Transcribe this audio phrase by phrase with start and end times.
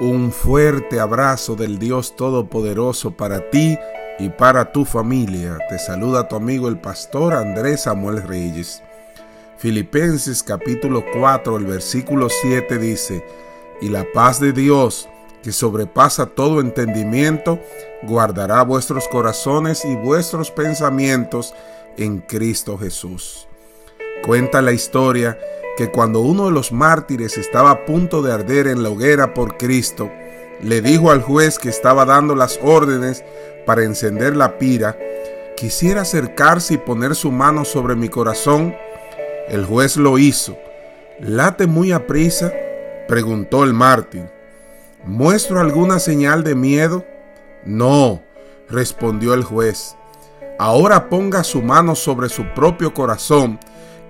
[0.00, 3.78] Un fuerte abrazo del Dios Todopoderoso para ti
[4.18, 5.58] y para tu familia.
[5.68, 8.82] Te saluda tu amigo el pastor Andrés Samuel Reyes.
[9.58, 13.22] Filipenses capítulo 4, el versículo 7 dice,
[13.82, 15.06] y la paz de Dios,
[15.42, 17.60] que sobrepasa todo entendimiento,
[18.02, 21.52] guardará vuestros corazones y vuestros pensamientos
[21.98, 23.49] en Cristo Jesús.
[24.24, 25.38] Cuenta la historia
[25.76, 29.56] que cuando uno de los mártires estaba a punto de arder en la hoguera por
[29.56, 30.10] Cristo,
[30.62, 33.24] le dijo al juez que estaba dando las órdenes
[33.64, 34.98] para encender la pira,
[35.56, 38.74] quisiera acercarse y poner su mano sobre mi corazón.
[39.48, 40.58] El juez lo hizo.
[41.18, 42.52] ¿Late muy aprisa?
[43.08, 44.30] preguntó el mártir.
[45.04, 47.06] ¿Muestro alguna señal de miedo?
[47.64, 48.22] No,
[48.68, 49.96] respondió el juez.
[50.58, 53.58] Ahora ponga su mano sobre su propio corazón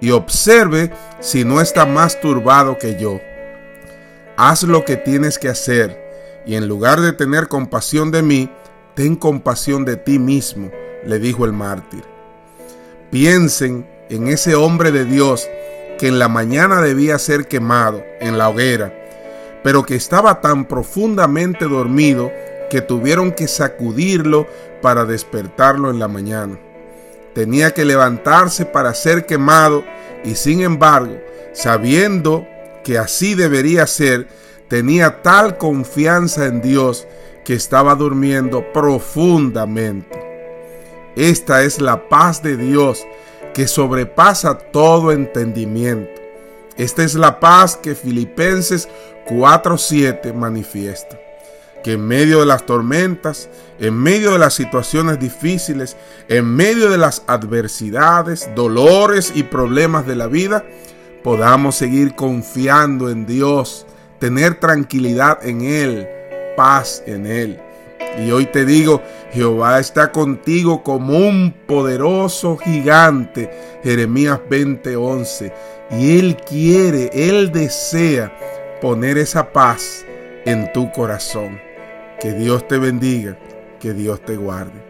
[0.01, 3.21] y observe si no está más turbado que yo.
[4.37, 8.51] Haz lo que tienes que hacer y en lugar de tener compasión de mí,
[8.95, 10.71] ten compasión de ti mismo,
[11.05, 12.03] le dijo el mártir.
[13.11, 15.49] Piensen en ese hombre de Dios
[15.99, 18.95] que en la mañana debía ser quemado en la hoguera,
[19.63, 22.33] pero que estaba tan profundamente dormido
[22.71, 24.47] que tuvieron que sacudirlo
[24.81, 26.59] para despertarlo en la mañana
[27.35, 29.85] tenía que levantarse para ser quemado
[30.25, 31.19] y sin embargo,
[31.53, 32.47] sabiendo
[32.85, 34.29] que así debería ser,
[34.69, 37.07] tenía tal confianza en Dios
[37.45, 40.19] que estaba durmiendo profundamente.
[41.17, 43.07] Esta es la paz de Dios
[43.55, 46.21] que sobrepasa todo entendimiento.
[46.77, 48.89] Esta es la paz que Filipenses
[49.27, 51.19] 4:7 manifiesta
[51.83, 55.97] que en medio de las tormentas, en medio de las situaciones difíciles,
[56.29, 60.65] en medio de las adversidades, dolores y problemas de la vida,
[61.23, 63.87] podamos seguir confiando en Dios,
[64.19, 66.09] tener tranquilidad en Él,
[66.57, 67.61] paz en Él.
[68.19, 69.03] Y hoy te digo,
[69.33, 73.51] Jehová está contigo como un poderoso gigante,
[73.83, 75.53] Jeremías 20:11,
[75.93, 78.33] y Él quiere, Él desea
[78.81, 80.05] poner esa paz
[80.45, 81.70] en tu corazón.
[82.21, 83.39] Que Dios te bendiga,
[83.81, 84.90] que Dios te guarde.